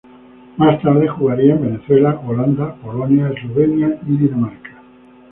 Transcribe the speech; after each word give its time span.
Más 0.57 0.81
tarde, 0.81 1.07
jugaría 1.07 1.53
en 1.53 1.61
Venezuela, 1.61 2.19
Holanda, 2.25 2.73
Polonia, 2.81 3.29
Eslovenia 3.29 3.99
y 4.07 4.17
Dinamarca. 4.17 4.79